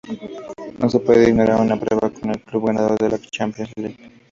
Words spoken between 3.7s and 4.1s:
League.